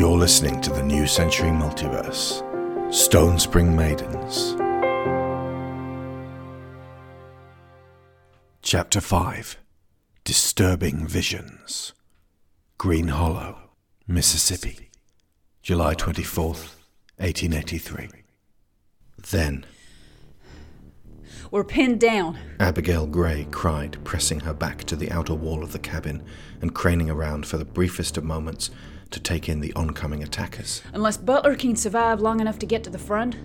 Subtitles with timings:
[0.00, 2.40] You're listening to the New Century Multiverse
[2.88, 4.56] Stonespring Maidens.
[8.62, 9.58] Chapter 5
[10.24, 11.92] Disturbing Visions.
[12.78, 13.58] Green Hollow,
[14.08, 14.88] Mississippi,
[15.60, 16.76] July 24th,
[17.18, 18.08] 1883.
[19.30, 19.66] Then,
[21.50, 22.38] We're pinned down.
[22.58, 26.22] Abigail Grey cried, pressing her back to the outer wall of the cabin
[26.62, 28.70] and craning around for the briefest of moments
[29.10, 30.82] to take in the oncoming attackers.
[30.92, 33.36] Unless Butler can survive long enough to get to the front,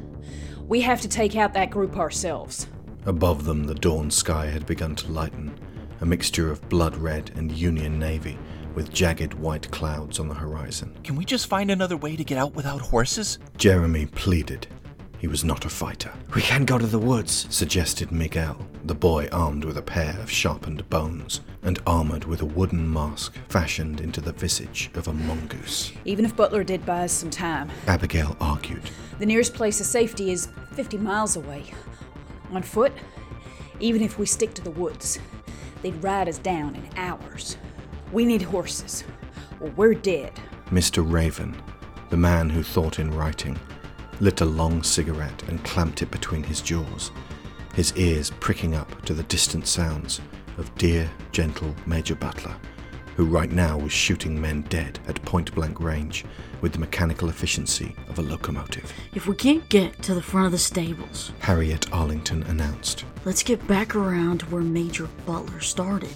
[0.68, 2.68] we have to take out that group ourselves.
[3.06, 5.58] Above them, the dawn sky had begun to lighten,
[6.02, 8.38] a mixture of blood red and Union Navy,
[8.74, 10.96] with jagged white clouds on the horizon.
[11.04, 13.40] Can we just find another way to get out without horses?
[13.58, 14.68] Jeremy pleaded.
[15.26, 16.14] He was not a fighter.
[16.36, 17.48] We can go to the woods.
[17.50, 22.46] Suggested Miguel, the boy armed with a pair of sharpened bones and armored with a
[22.46, 25.92] wooden mask fashioned into the visage of a mongoose.
[26.06, 28.92] Even if Butler did buy us some time, Abigail argued.
[29.18, 31.74] the nearest place of safety is 50 miles away.
[32.52, 32.94] On foot,
[33.80, 35.18] even if we stick to the woods,
[35.82, 37.58] they'd ride us down in hours.
[38.12, 39.04] We need horses,
[39.60, 40.34] or we're dead.
[40.70, 41.04] Mr.
[41.04, 41.60] Raven,
[42.12, 43.58] the man who thought in writing,
[44.20, 47.12] lit a long cigarette and clamped it between his jaws,
[47.74, 50.22] his ears pricking up to the distant sounds
[50.58, 52.56] of dear, gentle Major Butler,
[53.16, 56.26] who right now was shooting men dead at point blank range
[56.62, 58.92] with the mechanical efficiency of a locomotive.
[59.14, 63.06] If we can't get to the front of the stables, Harriet Arlington announced.
[63.26, 66.14] let's get back around to where Major Butler started.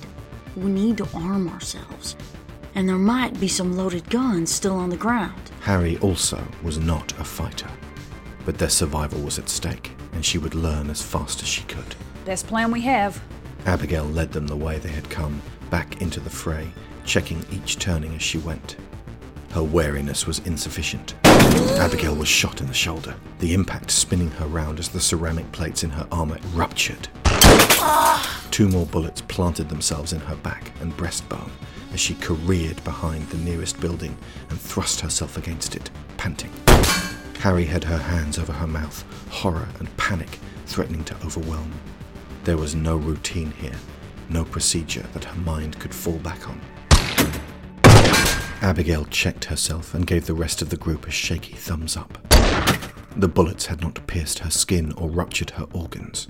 [0.55, 2.15] We need to arm ourselves.
[2.75, 5.41] And there might be some loaded guns still on the ground.
[5.61, 7.69] Harry also was not a fighter,
[8.45, 11.95] but their survival was at stake, and she would learn as fast as she could.
[12.25, 13.21] Best plan we have.
[13.65, 16.71] Abigail led them the way they had come, back into the fray,
[17.05, 18.77] checking each turning as she went.
[19.51, 21.15] Her wariness was insufficient.
[21.23, 25.83] Abigail was shot in the shoulder, the impact spinning her round as the ceramic plates
[25.83, 27.07] in her armor ruptured.
[28.51, 31.49] Two more bullets planted themselves in her back and breastbone
[31.93, 34.15] as she careered behind the nearest building
[34.49, 36.51] and thrust herself against it, panting.
[37.39, 41.71] Harry had her hands over her mouth, horror and panic threatening to overwhelm.
[42.43, 43.77] There was no routine here,
[44.27, 46.59] no procedure that her mind could fall back on.
[48.61, 52.17] Abigail checked herself and gave the rest of the group a shaky thumbs up.
[53.15, 56.27] The bullets had not pierced her skin or ruptured her organs.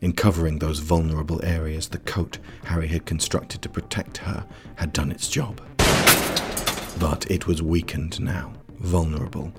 [0.00, 5.12] In covering those vulnerable areas, the coat Harry had constructed to protect her had done
[5.12, 5.60] its job.
[6.98, 9.52] But it was weakened now, vulnerable,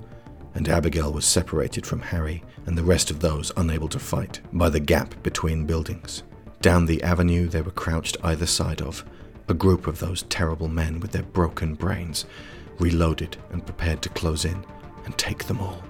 [0.54, 4.68] and Abigail was separated from Harry and the rest of those unable to fight by
[4.68, 6.22] the gap between buildings.
[6.60, 9.04] Down the avenue they were crouched either side of,
[9.48, 12.24] a group of those terrible men with their broken brains,
[12.78, 14.64] reloaded and prepared to close in
[15.04, 15.82] and take them all.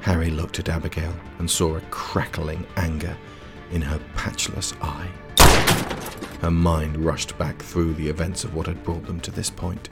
[0.00, 3.16] Harry looked at Abigail and saw a crackling anger
[3.70, 5.08] in her patchless eye.
[6.40, 9.90] Her mind rushed back through the events of what had brought them to this point,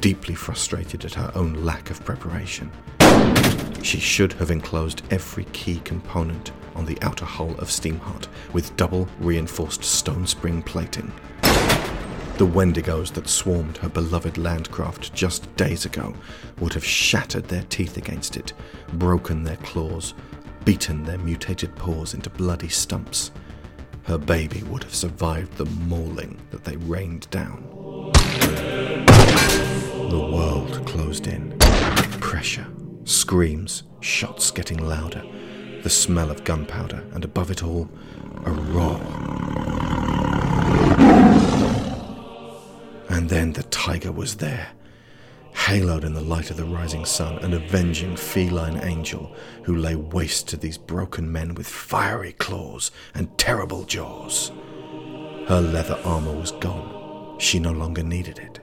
[0.00, 2.70] deeply frustrated at her own lack of preparation.
[3.82, 9.08] She should have enclosed every key component on the outer hull of Steamheart with double
[9.20, 11.12] reinforced stone spring plating.
[11.42, 16.14] The Wendigos that swarmed her beloved landcraft just days ago
[16.60, 18.52] would have shattered their teeth against it,
[18.94, 20.12] broken their claws,
[20.66, 23.30] beaten their mutated paws into bloody stumps.
[24.02, 27.85] Her baby would have survived the mauling that they rained down.
[30.08, 31.58] The world closed in.
[32.20, 32.66] Pressure,
[33.04, 35.24] screams, shots getting louder,
[35.82, 37.90] the smell of gunpowder, and above it all,
[38.44, 39.00] a roar.
[43.08, 44.68] And then the tiger was there,
[45.52, 49.34] haloed in the light of the rising sun, an avenging feline angel
[49.64, 54.52] who lay waste to these broken men with fiery claws and terrible jaws.
[55.48, 57.38] Her leather armor was gone.
[57.40, 58.60] She no longer needed it.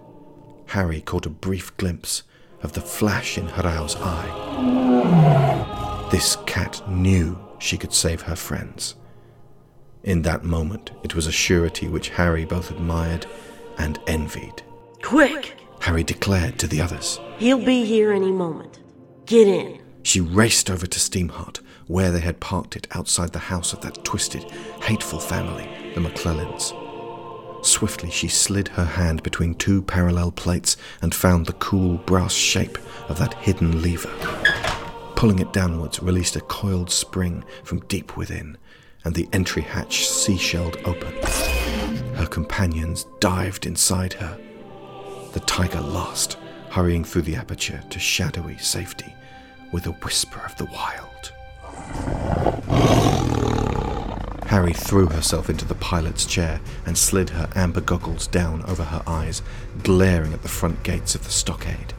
[0.68, 2.24] Harry caught a brief glimpse
[2.62, 6.08] of the flash in Harao's eye.
[6.11, 8.96] This cat knew she could save her friends.
[10.03, 13.26] In that moment, it was a surety which Harry both admired
[13.78, 14.64] and envied.
[15.02, 15.58] Quick!
[15.79, 17.20] Harry declared to the others.
[17.38, 18.79] He'll be here any moment.
[19.26, 19.82] Get in.
[20.03, 24.03] She raced over to Steamheart, where they had parked it outside the house of that
[24.03, 24.43] twisted,
[24.82, 26.73] hateful family, the McClellans.
[27.64, 32.78] Swiftly, she slid her hand between two parallel plates and found the cool brass shape
[33.08, 34.14] of that hidden lever.
[35.16, 38.58] Pulling it downwards released a coiled spring from deep within,
[39.06, 41.14] and the entry hatch seashelled open.
[42.16, 44.38] Her companions dived inside her.
[45.32, 46.38] The tiger lost,
[46.70, 49.16] hurrying through the aperture to shadowy safety
[49.72, 51.13] with a whisper of the wild.
[54.53, 59.02] Harry threw herself into the pilot's chair and slid her amber goggles down over her
[59.08, 59.41] eyes,
[59.82, 61.91] glaring at the front gates of the stockade.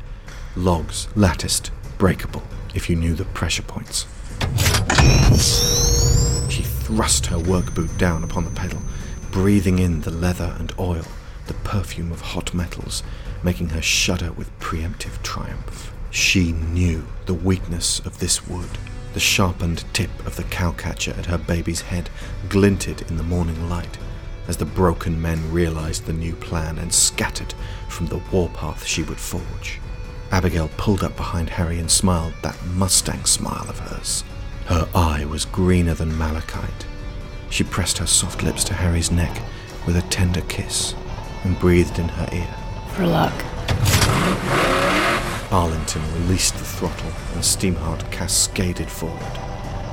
[0.55, 4.07] Logs, latticed, breakable, if you knew the pressure points.
[6.49, 8.83] She thrust her work boot down upon the pedal,
[9.33, 11.07] breathing in the leather and oil,
[11.49, 13.03] the perfume of hot metals,
[13.43, 15.93] making her shudder with preemptive triumph.
[16.13, 18.79] She knew the weakness of this wood.
[19.15, 22.11] The sharpened tip of the cowcatcher at her baby's head
[22.49, 23.97] glinted in the morning light
[24.49, 27.55] as the broken men realized the new plan and scattered
[27.89, 29.81] from the warpath she would forge.
[30.33, 34.25] Abigail pulled up behind Harry and smiled that Mustang smile of hers.
[34.67, 36.87] Her eye was greener than malachite.
[37.51, 39.41] She pressed her soft lips to Harry's neck
[39.87, 40.95] with a tender kiss
[41.45, 42.55] and breathed in her ear.
[42.95, 44.64] For luck.
[45.55, 49.37] Arlington released the throttle and Steamheart cascaded forward,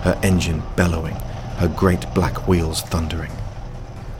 [0.02, 1.14] her engine bellowing,
[1.58, 3.32] her great black wheels thundering.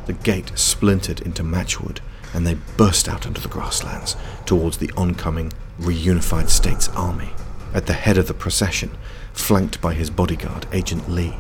[0.06, 1.98] The gate splintered into matchwood
[2.36, 4.16] and they burst out into the grasslands
[4.46, 7.32] towards the oncoming reunified states army.
[7.74, 8.92] At the head of the procession,
[9.34, 11.34] flanked by his bodyguard, Agent Lee,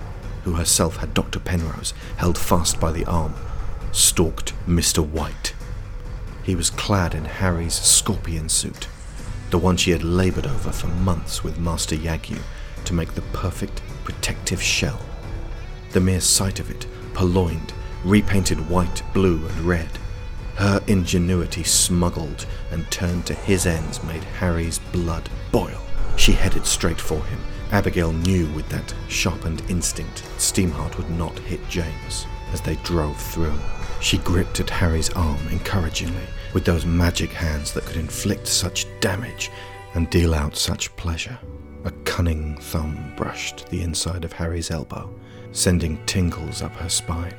[0.45, 1.39] who herself had Dr.
[1.39, 3.35] Penrose held fast by the arm,
[3.91, 5.07] stalked Mr.
[5.07, 5.53] Wight.
[6.41, 8.87] He was clad in Harry's scorpion suit,
[9.51, 12.39] the one she had labored over for months with Master Yagyu
[12.85, 14.99] to make the perfect protective shell.
[15.91, 17.73] The mere sight of it, purloined,
[18.05, 19.89] repainted white, blue, and red,
[20.55, 25.81] her ingenuity smuggled and turned to his ends made Harry's blood boil.
[26.15, 27.39] She headed straight for him.
[27.71, 33.59] Abigail knew with that sharpened instinct Steamheart would not hit James as they drove through.
[34.01, 39.51] She gripped at Harry's arm encouragingly with those magic hands that could inflict such damage
[39.93, 41.37] and deal out such pleasure.
[41.85, 45.13] A cunning thumb brushed the inside of Harry's elbow,
[45.51, 47.35] sending tingles up her spine.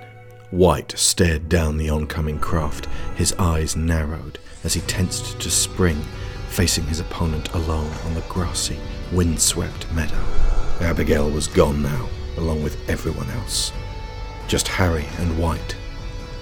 [0.53, 2.87] Wight stared down the oncoming craft,
[3.17, 6.01] his eyes narrowed as he tensed to spring,
[6.49, 8.79] facing his opponent alone on the grassy,
[9.13, 10.25] windswept meadow.
[10.81, 13.73] Abigail was gone now, along with everyone else.
[14.47, 15.77] Just Harry and Wight.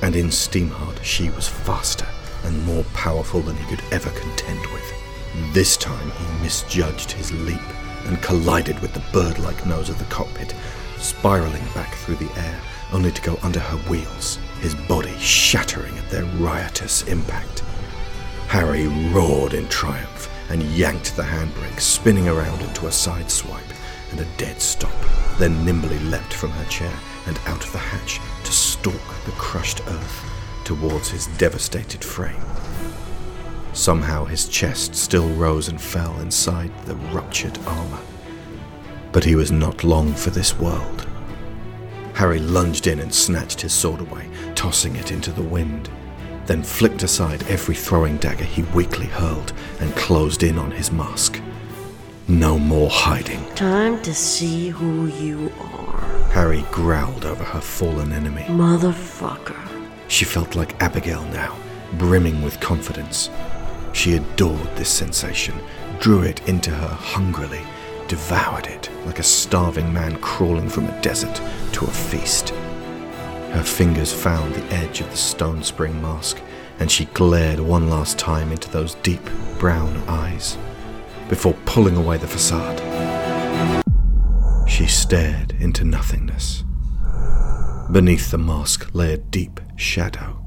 [0.02, 2.06] And in Steamheart, she was faster
[2.44, 4.92] and more powerful than he could ever contend with.
[5.52, 7.60] This time he misjudged his leap
[8.06, 10.54] and collided with the bird like nose of the cockpit,
[10.98, 12.60] spiraling back through the air,
[12.92, 17.60] only to go under her wheels, his body shattering at their riotous impact.
[18.48, 23.62] Harry roared in triumph and yanked the handbrake, spinning around into a side swipe
[24.10, 24.92] and a dead stop,
[25.38, 26.92] then nimbly leapt from her chair
[27.26, 30.24] and out of the hatch to stalk the crushed earth
[30.64, 32.42] towards his devastated frame.
[33.74, 38.00] Somehow his chest still rose and fell inside the ruptured armor.
[39.12, 41.06] But he was not long for this world.
[42.14, 45.90] Harry lunged in and snatched his sword away, tossing it into the wind,
[46.46, 51.38] then flicked aside every throwing dagger he weakly hurled and closed in on his mask.
[52.28, 53.44] No more hiding.
[53.56, 58.42] Time to see who you are, Harry growled over her fallen enemy.
[58.42, 59.58] motherfucker.
[60.08, 61.56] She felt like Abigail now,
[61.94, 63.30] brimming with confidence.
[63.92, 65.54] She adored this sensation,
[65.98, 67.62] drew it into her hungrily,
[68.06, 71.40] devoured it like a starving man crawling from a desert
[71.72, 72.50] to a feast.
[73.50, 76.40] Her fingers found the edge of the stone spring mask,
[76.78, 80.56] and she glared one last time into those deep brown eyes
[81.28, 83.09] before pulling away the facade.
[84.70, 86.64] She stared into nothingness.
[87.90, 90.42] Beneath the mask lay a deep shadow.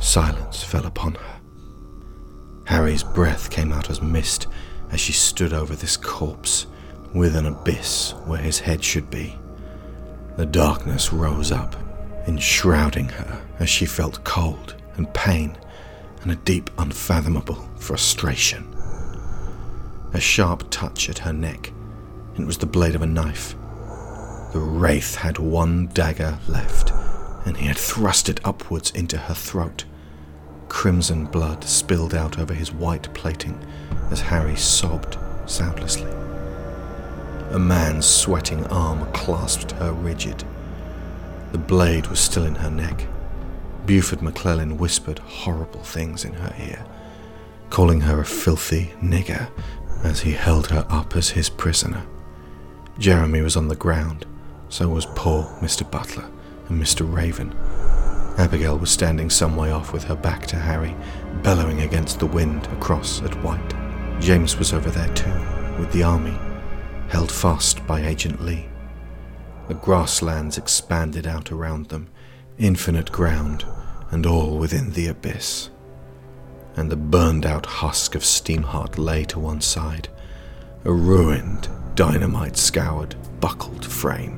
[0.00, 1.40] Silence fell upon her.
[2.66, 4.48] Harry's breath came out as mist
[4.90, 6.66] as she stood over this corpse
[7.14, 9.38] with an abyss where his head should be.
[10.36, 11.76] The darkness rose up,
[12.26, 15.56] enshrouding her as she felt cold and pain
[16.22, 18.74] and a deep, unfathomable frustration.
[20.14, 21.70] A sharp touch at her neck,
[22.38, 23.54] it was the blade of a knife.
[24.52, 26.92] The wraith had one dagger left,
[27.44, 29.84] and he had thrust it upwards into her throat.
[30.68, 33.58] Crimson blood spilled out over his white plating
[34.10, 36.10] as Harry sobbed soundlessly.
[37.50, 40.44] A man's sweating arm clasped her rigid.
[41.52, 43.06] The blade was still in her neck.
[43.86, 46.84] Buford McClellan whispered horrible things in her ear,
[47.70, 49.48] calling her a filthy nigger
[50.02, 52.04] as he held her up as his prisoner.
[52.98, 54.24] Jeremy was on the ground,
[54.68, 55.88] so was poor Mr.
[55.88, 56.30] Butler
[56.68, 57.10] and Mr.
[57.10, 57.52] Raven.
[58.38, 60.94] Abigail was standing some way off with her back to Harry,
[61.42, 63.74] bellowing against the wind across at Wight.
[64.20, 65.30] James was over there too,
[65.78, 66.36] with the army,
[67.08, 68.66] held fast by Agent Lee.
[69.66, 72.08] The grasslands expanded out around them,
[72.58, 73.64] infinite ground,
[74.10, 75.70] and all within the abyss.
[76.76, 80.08] And the burned out husk of Steamheart lay to one side,
[80.84, 84.36] a ruined, dynamite scoured, buckled frame,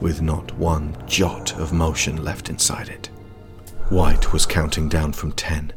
[0.00, 3.10] with not one jot of motion left inside it.
[3.90, 5.72] Wight was counting down from ten,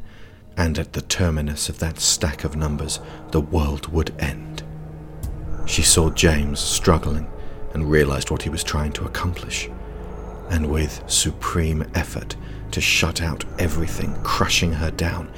[0.55, 2.99] and at the terminus of that stack of numbers,
[3.31, 4.63] the world would end.
[5.65, 7.29] She saw James struggling
[7.73, 9.69] and realized what he was trying to accomplish.
[10.49, 12.37] And with supreme effort
[12.71, 15.29] to shut out everything crushing her down,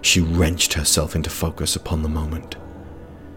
[0.00, 2.56] she wrenched herself into focus upon the moment.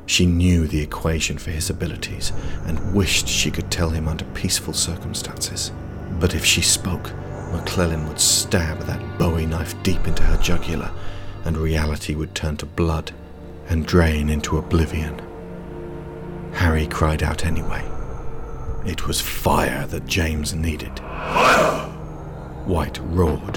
[0.08, 2.32] She knew the equation for his abilities
[2.66, 5.72] and wished she could tell him under peaceful circumstances.
[6.20, 7.12] But if she spoke,
[7.52, 10.92] McClellan would stab that bowie knife deep into her jugular,
[11.44, 13.12] and reality would turn to blood
[13.68, 15.22] and drain into oblivion.
[16.54, 17.84] Harry cried out anyway.
[18.86, 21.00] It was fire that James needed.
[21.00, 21.92] Fire!
[22.68, 23.56] Wight roared.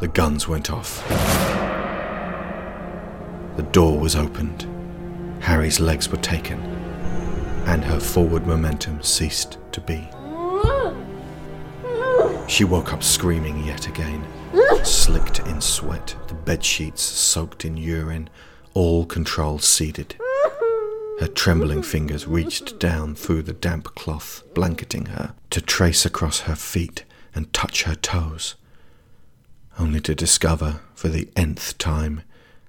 [0.00, 1.53] The guns went off.
[3.56, 4.66] The door was opened.
[5.40, 6.60] Harry's legs were taken,
[7.66, 10.08] and her forward momentum ceased to be.
[12.48, 14.26] She woke up screaming yet again,
[14.84, 18.28] slicked in sweat, the bed sheets soaked in urine,
[18.74, 20.16] all control ceded.
[21.20, 26.56] Her trembling fingers reached down through the damp cloth blanketing her to trace across her
[26.56, 28.56] feet and touch her toes,
[29.78, 32.22] only to discover for the nth time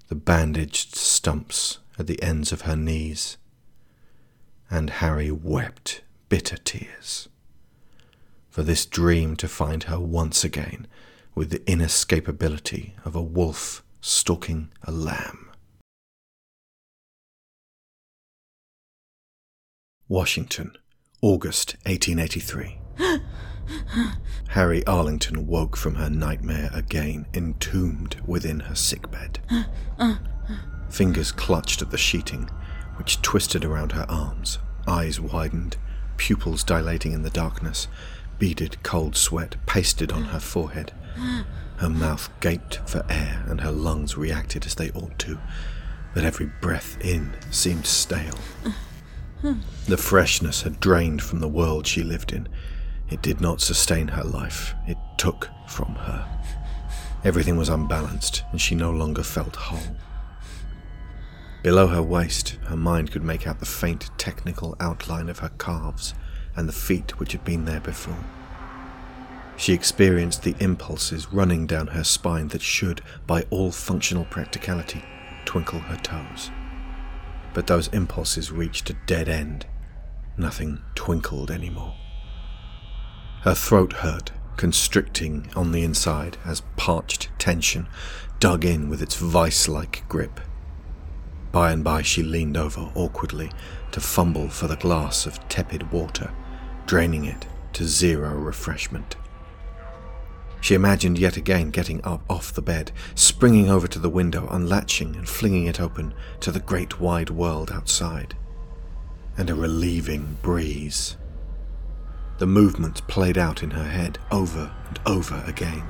[0.07, 3.38] the bandaged stumps at the ends of her knees.
[4.69, 7.29] And Harry wept bitter tears.
[8.50, 10.88] For this dream to find her once again
[11.33, 15.50] with the inescapability of a wolf stalking a lamb.
[20.07, 20.77] Washington,
[21.21, 22.77] August 1883.
[24.50, 29.39] Harry Arlington woke from her nightmare again, entombed within her sickbed.
[30.89, 32.50] Fingers clutched at the sheeting,
[32.98, 35.77] which twisted around her arms, eyes widened,
[36.17, 37.88] pupils dilating in the darkness,
[38.39, 40.93] beaded cold sweat pasted on her forehead.
[41.77, 45.38] Her mouth gaped for air, and her lungs reacted as they ought to,
[46.13, 48.38] but every breath in seemed stale.
[49.88, 52.48] The freshness had drained from the world she lived in.
[53.09, 56.27] It did not sustain her life, it took from her.
[57.24, 59.95] Everything was unbalanced, and she no longer felt whole.
[61.63, 66.13] Below her waist, her mind could make out the faint technical outline of her calves
[66.55, 68.24] and the feet which had been there before.
[69.57, 75.03] She experienced the impulses running down her spine that should, by all functional practicality,
[75.45, 76.51] twinkle her toes.
[77.53, 79.65] But those impulses reached a dead end.
[80.38, 81.95] Nothing twinkled anymore.
[83.45, 87.87] Her throat hurt, constricting on the inside as parched tension
[88.39, 90.39] dug in with its vice like grip.
[91.51, 93.51] By and by, she leaned over awkwardly
[93.91, 96.33] to fumble for the glass of tepid water,
[96.87, 99.15] draining it to zero refreshment.
[100.59, 105.15] She imagined yet again getting up off the bed, springing over to the window, unlatching
[105.15, 108.35] and flinging it open to the great wide world outside.
[109.37, 111.15] And a relieving breeze.
[112.38, 115.84] The movements played out in her head over and over again.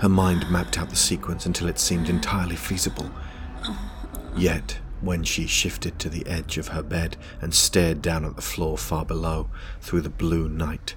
[0.00, 3.10] Her mind mapped out the sequence until it seemed entirely feasible.
[4.36, 8.42] Yet, when she shifted to the edge of her bed and stared down at the
[8.42, 10.96] floor far below through the blue night,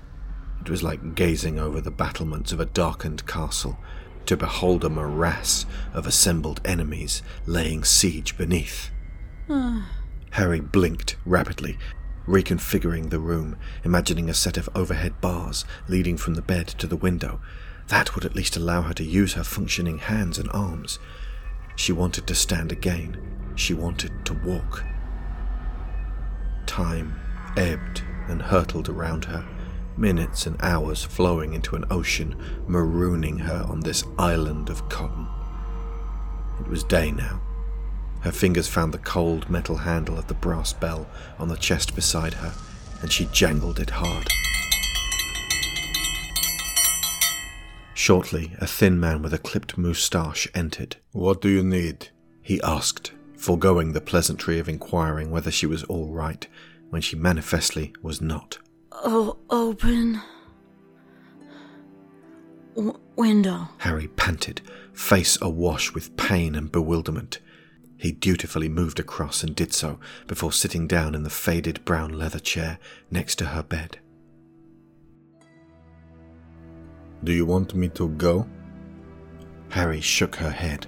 [0.62, 3.78] it was like gazing over the battlements of a darkened castle
[4.26, 8.90] to behold a morass of assembled enemies laying siege beneath.
[9.50, 9.90] Ah.
[10.32, 11.78] Harry blinked rapidly,
[12.28, 16.96] reconfiguring the room, imagining a set of overhead bars leading from the bed to the
[16.96, 17.40] window.
[17.88, 21.00] That would at least allow her to use her functioning hands and arms.
[21.75, 23.18] She wanted to stand again.
[23.56, 24.84] She wanted to walk.
[26.66, 27.20] Time
[27.58, 29.46] ebbed and hurtled around her
[29.98, 32.36] minutes and hours flowing into an ocean,
[32.68, 35.28] marooning her on this island of cotton.
[36.60, 37.42] It was day now.
[38.22, 41.08] Her fingers found the cold metal handle of the brass bell
[41.40, 42.54] on the chest beside her,
[43.01, 44.28] and she jangled it hard.
[47.94, 50.98] Shortly, a thin man with a clipped moustache entered.
[51.12, 52.10] What do you need?
[52.42, 56.48] he asked, foregoing the pleasantry of inquiring whether she was all right,
[56.90, 58.58] when she manifestly was not.
[58.92, 60.22] Oh, open.
[62.75, 63.70] W- window.
[63.80, 64.62] Harry panted,
[64.94, 67.40] face awash with pain and bewilderment.
[68.01, 72.39] He dutifully moved across and did so before sitting down in the faded brown leather
[72.39, 72.79] chair
[73.12, 74.00] next to her bed.
[77.24, 78.48] Do you want me to go?
[79.70, 80.88] Harry shook her head.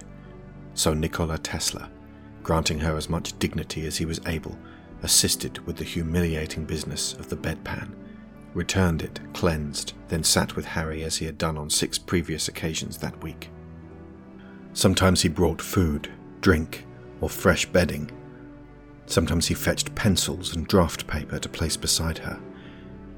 [0.74, 1.88] So Nikola Tesla,
[2.42, 4.58] granting her as much dignity as he was able,
[5.04, 7.94] assisted with the humiliating business of the bedpan,
[8.54, 12.98] returned it, cleansed, then sat with Harry as he had done on six previous occasions
[12.98, 13.50] that week.
[14.72, 16.84] Sometimes he brought food, drink,
[17.24, 18.10] or fresh bedding.
[19.06, 22.38] Sometimes he fetched pencils and draft paper to place beside her.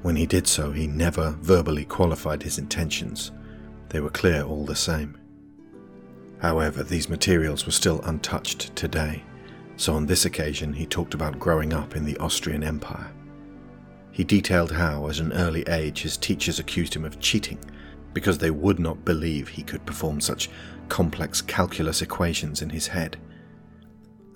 [0.01, 3.33] When he did so, he never verbally qualified his intentions.
[3.89, 5.17] They were clear all the same.
[6.39, 9.23] However, these materials were still untouched today,
[9.75, 13.11] so on this occasion he talked about growing up in the Austrian Empire.
[14.11, 17.59] He detailed how, at an early age, his teachers accused him of cheating
[18.13, 20.49] because they would not believe he could perform such
[20.87, 23.17] complex calculus equations in his head.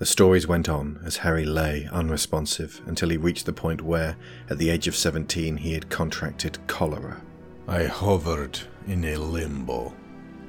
[0.02, 4.16] The stories went on as Harry lay unresponsive until he reached the point where,
[4.50, 7.22] at the age of 17, he had contracted cholera.
[7.68, 9.94] I hovered in a limbo,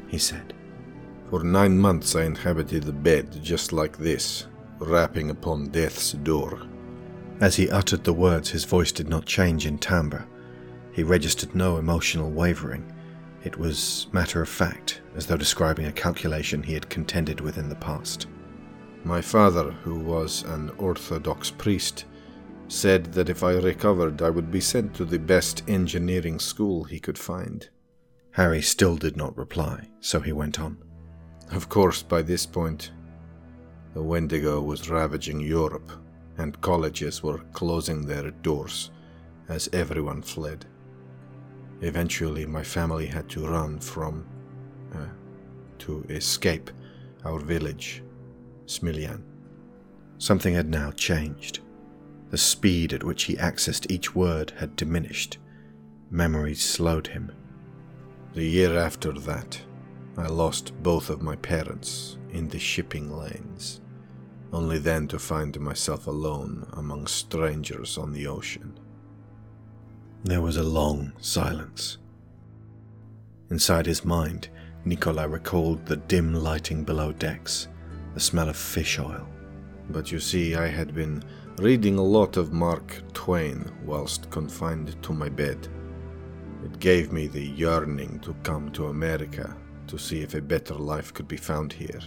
[0.07, 0.55] he said.
[1.29, 4.47] For nine months I inhabited the bed just like this,
[4.79, 6.63] rapping upon death's door.
[7.39, 10.25] As he uttered the words, his voice did not change in timbre.
[10.93, 12.91] He registered no emotional wavering.
[13.43, 17.69] It was matter of fact, as though describing a calculation he had contended with in
[17.69, 18.25] the past.
[19.03, 22.05] My father, who was an Orthodox priest,
[22.67, 26.99] said that if I recovered, I would be sent to the best engineering school he
[26.99, 27.67] could find.
[28.31, 30.77] Harry still did not reply, so he went on.
[31.51, 32.91] Of course, by this point,
[33.93, 35.91] the Wendigo was ravaging Europe,
[36.37, 38.89] and colleges were closing their doors
[39.49, 40.65] as everyone fled.
[41.81, 44.25] Eventually, my family had to run from.
[44.95, 45.07] Uh,
[45.79, 46.71] to escape
[47.25, 48.03] our village,
[48.65, 49.21] Smiljan.
[50.17, 51.59] Something had now changed.
[52.29, 55.37] The speed at which he accessed each word had diminished.
[56.09, 57.31] Memories slowed him.
[58.33, 59.61] The year after that,
[60.17, 63.81] I lost both of my parents in the shipping lanes,
[64.51, 68.79] only then to find myself alone among strangers on the ocean.
[70.23, 71.97] There was a long silence.
[73.49, 74.49] Inside his mind,
[74.85, 77.67] Nikolai recalled the dim lighting below decks,
[78.13, 79.27] the smell of fish oil.
[79.89, 81.23] But you see, I had been
[81.57, 85.67] reading a lot of Mark Twain whilst confined to my bed.
[86.63, 89.55] It gave me the yearning to come to America
[89.87, 91.99] to see if a better life could be found here.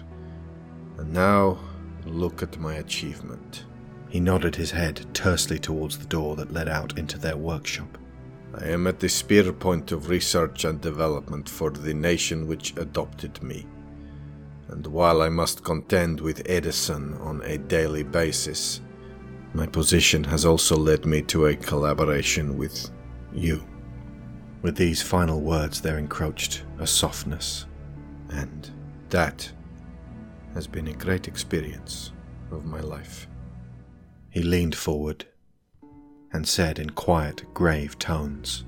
[0.98, 1.58] And now,
[2.06, 3.64] look at my achievement.
[4.08, 7.98] He nodded his head tersely towards the door that led out into their workshop.
[8.54, 13.42] I am at the spear point of research and development for the nation which adopted
[13.42, 13.66] me.
[14.68, 18.80] And while I must contend with Edison on a daily basis,
[19.54, 22.90] my position has also led me to a collaboration with
[23.32, 23.64] you.
[24.62, 27.66] With these final words, there encroached a softness,
[28.30, 28.70] and
[29.10, 29.50] that
[30.54, 32.12] has been a great experience
[32.50, 33.28] of my life.
[34.30, 35.24] He leaned forward
[36.32, 38.64] and said in quiet, grave tones,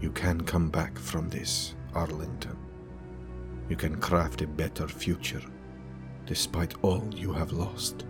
[0.00, 2.58] You can come back from this, Arlington.
[3.68, 5.42] You can craft a better future,
[6.26, 8.04] despite all you have lost.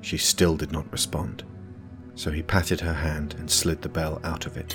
[0.00, 1.44] She still did not respond,
[2.14, 4.74] so he patted her hand and slid the bell out of it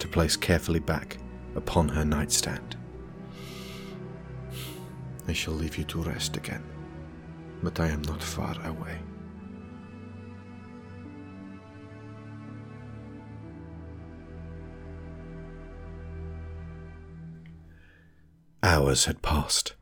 [0.00, 1.18] to place carefully back
[1.56, 2.76] upon her nightstand.
[5.28, 6.64] I shall leave you to rest again,
[7.62, 8.98] but I am not far away.
[18.70, 19.72] Hours had passed.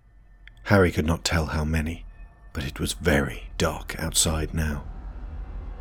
[0.65, 2.07] Harry could not tell how many,
[2.55, 4.83] but it was very dark outside now.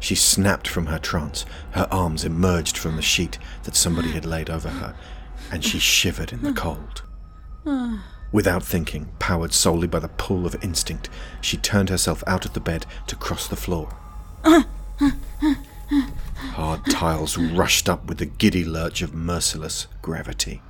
[0.01, 4.49] She snapped from her trance, her arms emerged from the sheet that somebody had laid
[4.49, 4.93] over her,
[5.49, 7.03] and she shivered in the cold.
[8.33, 12.59] Without thinking, powered solely by the pull of instinct, she turned herself out of the
[12.59, 13.87] bed to cross the floor.
[16.55, 20.61] Hard tiles rushed up with the giddy lurch of merciless gravity,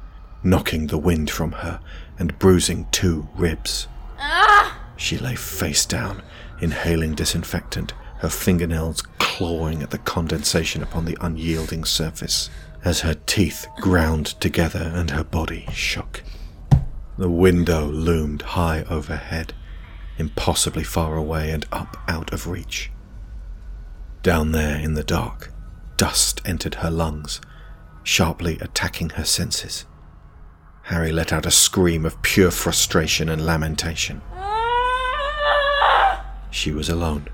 [0.44, 1.80] knocking the wind from her
[2.20, 3.88] and bruising two ribs.
[4.20, 4.80] Ah!
[4.96, 6.22] She lay face down,
[6.60, 12.50] inhaling disinfectant, her fingernails clawing at the condensation upon the unyielding surface
[12.84, 16.24] as her teeth ground together and her body shook.
[17.18, 19.54] The window loomed high overhead,
[20.18, 22.92] impossibly far away and up out of reach.
[24.24, 25.52] Down there in the dark,
[25.98, 27.42] dust entered her lungs,
[28.04, 29.86] sharply attacking her senses.
[30.88, 34.22] Harry let out a scream of pure frustration and lamentation.
[36.50, 37.28] She was alone.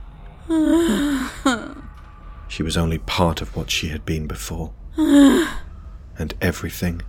[2.47, 4.73] She was only part of what she had been before.
[4.97, 7.03] And everything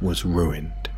[0.00, 0.88] was ruined.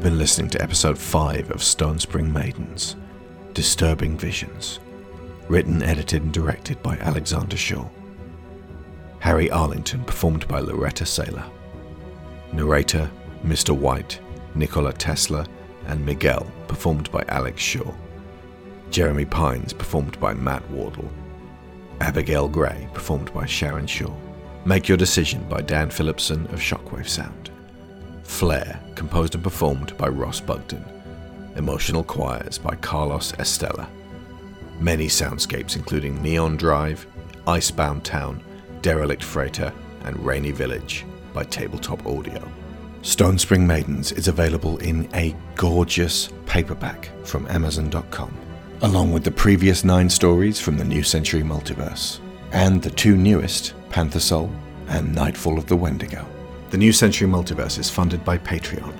[0.00, 2.96] Have been listening to episode 5 of Stonespring Maidens
[3.52, 4.80] Disturbing Visions.
[5.46, 7.86] Written, edited, and directed by Alexander Shaw.
[9.18, 11.44] Harry Arlington, performed by Laureta Sela.
[12.50, 13.10] Narrator
[13.44, 13.76] Mr.
[13.76, 14.18] Wight,
[14.54, 15.46] Nikola Tesla,
[15.84, 17.92] and Miguel, performed by Alex Shaw.
[18.90, 21.10] Jeremy Pines, performed by Matt Wardle.
[22.00, 24.16] Abigail Grey, performed by Sharon Shaw.
[24.64, 27.49] Make Your Decision by Dan Phillipson of Shockwave Sound.
[28.30, 30.82] Flare, composed and performed by Ross Bugden.
[31.56, 33.86] Emotional Choirs by Carlos Estella.
[34.78, 37.06] Many soundscapes, including Neon Drive,
[37.46, 38.42] Icebound Town,
[38.80, 39.70] Derelict Freighter,
[40.04, 42.40] and Rainy Village by Tabletop Audio.
[43.02, 48.34] Stonespring Maidens is available in a gorgeous paperback from Amazon.com,
[48.80, 52.20] along with the previous nine stories from the New Century Multiverse,
[52.52, 54.50] and the two newest, Panther Soul
[54.88, 56.24] and Nightfall of the Wendigo.
[56.70, 58.96] The New Century Multiverse is funded by Patreon.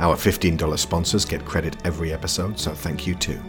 [0.00, 3.40] Our $15 sponsors get credit every episode, so thank you too.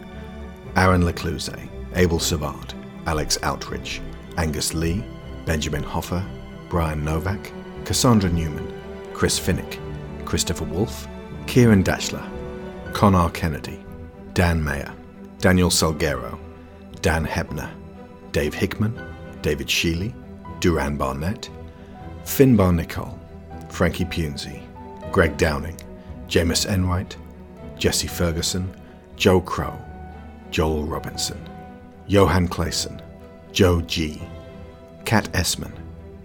[0.76, 2.72] Aaron Lacluyze, Abel Savard,
[3.06, 4.00] Alex Outridge,
[4.36, 5.04] Angus Lee,
[5.44, 6.24] Benjamin Hofer,
[6.68, 7.50] Bryan Novak,
[7.84, 8.72] Cassandra Newman,
[9.12, 9.80] Chris Finik,
[10.24, 11.08] Christopher Wolfe,
[11.48, 12.24] Ciaran Dachtler,
[12.92, 13.84] Conar Kennedy,
[14.34, 14.94] Dan Mayer,
[15.38, 16.38] Daniel Salgueiro,
[17.02, 17.70] Dan Hoeppner,
[18.30, 18.96] Dave Hickman,
[19.42, 20.14] David Shealy,
[20.60, 21.50] Duran Barnett,
[22.22, 23.18] Finbar Nicholl,
[23.74, 24.62] Frankie Punzie,
[25.10, 25.76] Greg Downing,
[26.28, 27.16] Jamas Enright,
[27.76, 28.72] Jesse Ferguson,
[29.16, 29.76] Joe Crow,
[30.52, 31.40] Joel Robinson,
[32.06, 33.02] Johan Claesson,
[33.50, 34.22] Joe G,
[35.04, 35.72] Kat Essmann,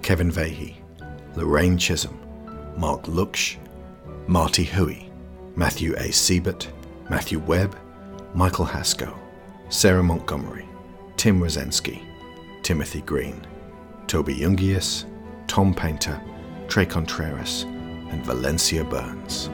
[0.04, 0.76] Kevin Veighy,
[1.36, 2.20] Lorraine Chisholm,
[2.78, 3.58] Marc Lucksch,
[4.28, 5.10] Martie Hooie,
[5.56, 6.10] Matthew A.
[6.10, 6.68] Seibert,
[7.10, 7.76] Matthew Webb,
[8.36, 9.12] Michael Hasko,
[9.70, 10.70] Sarah Montgomery,
[11.18, 12.00] Tim Rozenski,
[12.62, 13.42] Timothy Green,
[14.06, 15.06] Toby Jungius,
[15.48, 16.22] Tom Painter,
[16.70, 17.64] Tre Contreras,
[18.12, 19.50] and Valencia Burns.